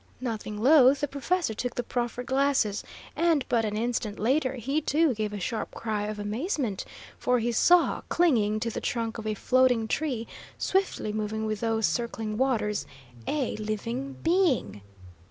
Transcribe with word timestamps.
Nothing 0.19 0.59
loath, 0.59 1.01
the 1.01 1.07
professor 1.07 1.53
took 1.53 1.75
the 1.75 1.83
proffered 1.83 2.25
glasses, 2.25 2.83
and 3.15 3.45
but 3.47 3.63
an 3.65 3.77
instant 3.77 4.17
later 4.17 4.53
he, 4.53 4.81
too, 4.81 5.13
gave 5.13 5.31
a 5.31 5.39
sharp 5.39 5.69
cry 5.75 6.07
of 6.07 6.17
amazement, 6.17 6.83
for 7.19 7.37
he 7.37 7.51
saw, 7.51 8.01
clinging 8.09 8.59
to 8.61 8.71
the 8.71 8.81
trunk 8.81 9.19
of 9.19 9.27
a 9.27 9.35
floating 9.35 9.87
tree, 9.87 10.27
swiftly 10.57 11.13
moving 11.13 11.45
with 11.45 11.59
those 11.59 11.85
circling 11.85 12.35
waters, 12.39 12.87
a 13.27 13.55
living 13.57 14.13
being! 14.23 14.81